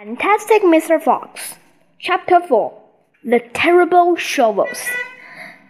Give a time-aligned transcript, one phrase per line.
[0.00, 0.98] Fantastic Mr.
[0.98, 1.56] Fox,
[1.98, 2.72] Chapter 4
[3.22, 4.88] The Terrible Shovels.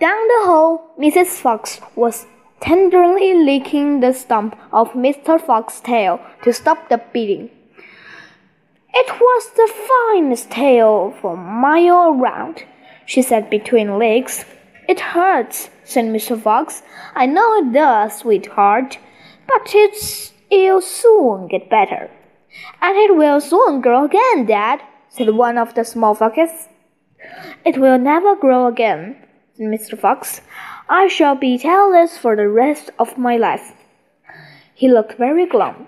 [0.00, 1.38] Down the hall, Mrs.
[1.42, 2.24] Fox was
[2.58, 5.38] tenderly licking the stump of Mr.
[5.38, 7.50] Fox's tail to stop the beating.
[8.94, 12.64] It was the finest tail for a mile around,
[13.04, 14.46] she said between licks.
[14.88, 16.40] It hurts, said Mr.
[16.40, 16.82] Fox.
[17.14, 18.96] I know it does, sweetheart,
[19.46, 22.08] but it's, it'll soon get better.
[22.80, 26.68] And it will soon grow again, Dad, said one of the small foxes.
[27.64, 29.16] It will never grow again,
[29.54, 29.98] said Mr.
[29.98, 30.40] Fox.
[30.88, 33.72] I shall be tailless for the rest of my life.
[34.74, 35.86] He looked very glum.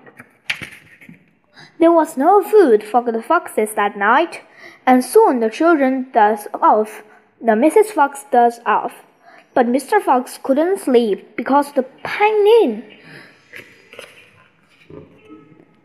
[1.78, 4.40] There was no food for the foxes that night,
[4.86, 7.02] and soon the children dozed off.
[7.40, 7.92] The Mrs.
[7.92, 9.04] Fox dozed off,
[9.52, 10.00] but Mr.
[10.00, 12.82] Fox couldn't sleep because the pain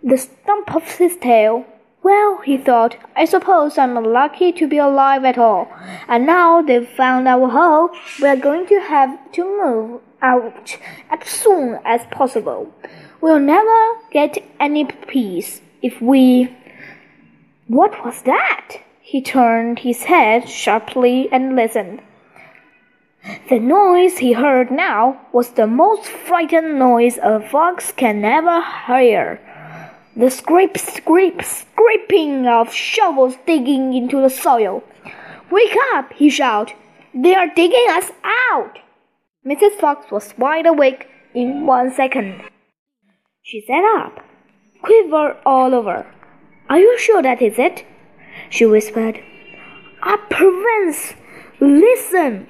[0.03, 1.65] the stump of his tail.
[2.03, 5.71] Well, he thought, I suppose I'm lucky to be alive at all.
[6.07, 10.77] And now they've found our hole, we're going to have to move out
[11.11, 12.73] as soon as possible.
[13.21, 16.55] We'll never get any peace if we.
[17.67, 18.77] What was that?
[19.01, 22.01] He turned his head sharply and listened.
[23.49, 29.39] The noise he heard now was the most frightened noise a fox can ever hear.
[30.15, 34.83] The scrape, scrape, scraping of shovels digging into the soil.
[35.49, 36.75] Wake up, he shouted.
[37.13, 38.11] They are digging us
[38.51, 38.79] out.
[39.45, 39.79] Mrs.
[39.79, 42.41] Fox was wide awake in one second.
[43.41, 44.19] She sat up,
[44.81, 46.05] quivered all over.
[46.69, 47.85] Are you sure that is it?
[48.49, 49.23] She whispered.
[50.03, 51.13] Ah, up, Provence!
[51.59, 52.47] Listen!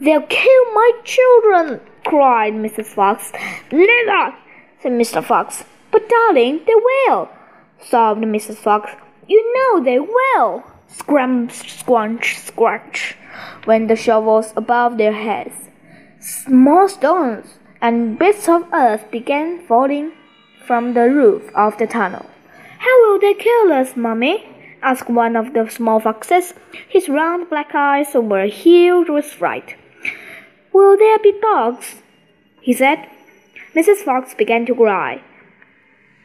[0.00, 1.80] They'll kill my children!
[2.04, 2.86] cried Mrs.
[2.86, 3.32] Fox.
[3.72, 4.34] Never!
[4.80, 5.22] said Mr.
[5.22, 5.64] Fox.
[5.90, 7.28] But, darling, they will,
[7.80, 8.56] sobbed Mrs.
[8.56, 8.92] Fox.
[9.26, 10.64] You know they will.
[10.88, 13.16] Scrunch, squanch, scratch,
[13.66, 15.54] went the shovels above their heads.
[16.18, 20.12] Small stones and bits of earth began falling
[20.66, 22.26] from the roof of the tunnel.
[22.78, 24.44] How will they kill us, Mummy?
[24.82, 26.54] asked one of the small foxes.
[26.88, 29.76] His round black eyes were huge with fright.
[30.72, 32.02] Will there be dogs?
[32.60, 33.08] he said.
[33.74, 33.98] Mrs.
[33.98, 35.22] Fox began to cry.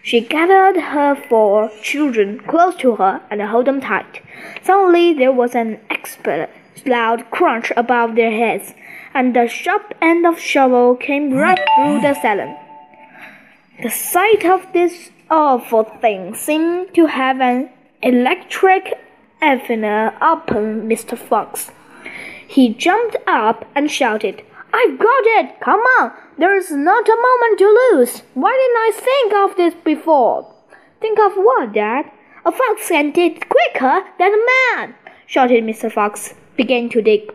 [0.05, 4.21] She gathered her four children close to her and held them tight.
[4.61, 6.49] Suddenly there was an expert
[6.85, 8.75] loud crunch above their heads,
[9.15, 12.55] and the sharp end of shovel came right through the salon.
[13.81, 17.71] The sight of this awful thing seemed to have an
[18.03, 18.93] electric
[19.41, 19.81] effect
[20.21, 21.17] upon Mr.
[21.17, 21.71] Fox.
[22.47, 24.43] He jumped up and shouted,
[24.77, 25.61] I've got it!
[25.61, 26.11] Come on!
[26.37, 28.23] There's not a moment to lose!
[28.33, 30.53] Why didn't I think of this before?
[30.99, 32.11] Think of what, Dad?
[32.45, 34.95] A fox can dig quicker than a man!
[35.25, 35.89] shouted Mr.
[35.89, 37.33] Fox, beginning to dig.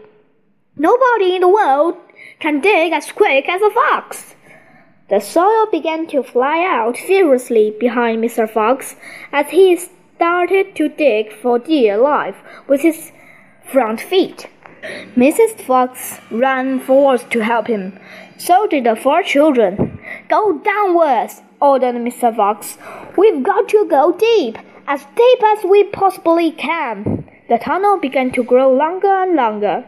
[0.76, 1.96] Nobody in the world
[2.40, 4.34] can dig as quick as a fox.
[5.08, 8.48] The soil began to fly out furiously behind Mr.
[8.48, 8.96] Fox
[9.32, 12.36] as he started to dig for dear life
[12.68, 13.12] with his
[13.64, 14.46] front feet.
[15.16, 15.60] Mrs.
[15.60, 17.98] Fox ran forward to help him.
[18.38, 19.98] So did the four children.
[20.28, 22.34] Go downwards, ordered Mr.
[22.34, 22.78] Fox.
[23.16, 27.28] We've got to go deep, as deep as we possibly can.
[27.48, 29.84] The tunnel began to grow longer and longer.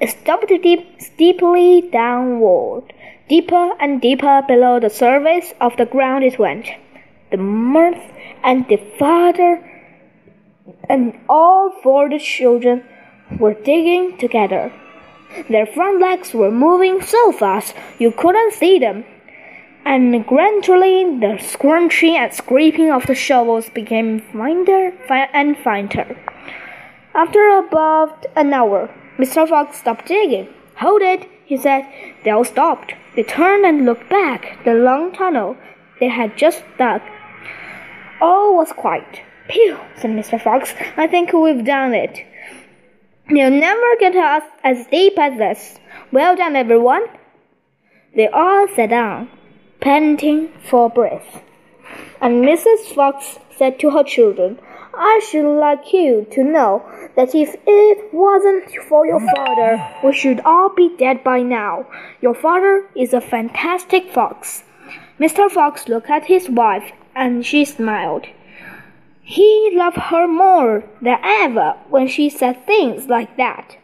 [0.00, 2.92] It stopped deep, steeply downward.
[3.28, 6.66] Deeper and deeper below the surface of the ground it went.
[7.30, 8.10] The mirth
[8.42, 9.62] and the father
[10.88, 12.84] and all four the children
[13.38, 14.72] were digging together.
[15.48, 19.04] Their front legs were moving so fast you couldn't see them.
[19.84, 26.16] And gradually the scrunching and scraping of the shovels became finer and finer.
[27.14, 29.48] After about an hour, Mr.
[29.48, 30.48] Fox stopped digging.
[30.76, 31.86] Hold it, he said.
[32.24, 32.94] They all stopped.
[33.16, 35.56] They turned and looked back the long tunnel
[35.98, 37.02] they had just dug.
[38.20, 39.20] All was quiet.
[39.48, 40.40] Phew, said Mr.
[40.40, 40.74] Fox.
[40.96, 42.24] I think we've done it.
[43.32, 45.78] You'll never get us as deep as this.
[46.10, 47.04] Well done, everyone.
[48.16, 49.30] They all sat down,
[49.80, 51.44] panting for breath.
[52.20, 52.92] And Mrs.
[52.92, 54.58] Fox said to her children,
[54.94, 56.82] I should like you to know
[57.14, 61.86] that if it wasn't for your father, we should all be dead by now.
[62.20, 64.64] Your father is a fantastic fox.
[65.20, 65.48] Mr.
[65.48, 68.26] Fox looked at his wife and she smiled.
[69.22, 73.76] He loved her more than ever when she said things like that.